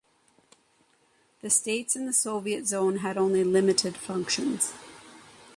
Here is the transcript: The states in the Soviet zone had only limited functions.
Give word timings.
The 1.41 1.51
states 1.51 1.95
in 1.95 2.07
the 2.07 2.11
Soviet 2.13 2.65
zone 2.65 2.97
had 3.05 3.19
only 3.19 3.43
limited 3.43 3.95
functions. 3.95 4.73